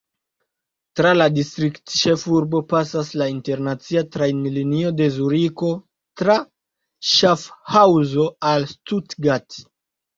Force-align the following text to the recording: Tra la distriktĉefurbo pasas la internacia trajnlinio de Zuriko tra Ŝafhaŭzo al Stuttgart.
Tra 0.99 1.09
la 1.17 1.27
distriktĉefurbo 1.33 2.61
pasas 2.71 3.13
la 3.23 3.29
internacia 3.35 4.05
trajnlinio 4.17 4.95
de 5.05 5.13
Zuriko 5.21 5.73
tra 6.23 6.41
Ŝafhaŭzo 7.15 8.31
al 8.55 8.71
Stuttgart. 8.79 9.67